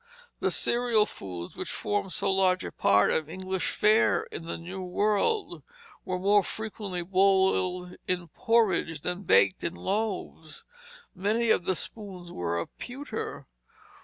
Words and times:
The 0.39 0.49
cereal 0.49 1.05
foods, 1.05 1.55
which 1.55 1.69
formed 1.69 2.11
so 2.11 2.31
large 2.33 2.63
a 2.65 2.71
part 2.71 3.11
of 3.11 3.29
English 3.29 3.69
fare 3.69 4.23
in 4.31 4.45
the 4.47 4.57
New 4.57 4.81
World, 4.81 5.61
were 6.05 6.17
more 6.17 6.41
frequently 6.43 7.03
boiled 7.03 7.95
in 8.07 8.27
porridge 8.29 9.01
than 9.01 9.21
baked 9.21 9.63
in 9.63 9.75
loaves. 9.75 10.63
Many 11.13 11.51
of 11.51 11.65
the 11.65 11.75
spoons 11.75 12.31
were 12.31 12.57
of 12.57 12.75
pewter. 12.79 13.45